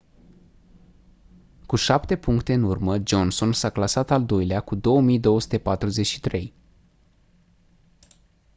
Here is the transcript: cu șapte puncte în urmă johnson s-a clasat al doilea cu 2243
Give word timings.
cu 1.65 1.75
șapte 1.75 2.17
puncte 2.17 2.53
în 2.53 2.63
urmă 2.63 2.97
johnson 3.05 3.51
s-a 3.53 3.69
clasat 3.69 4.11
al 4.11 4.25
doilea 4.25 4.59
cu 4.59 4.75
2243 4.75 6.53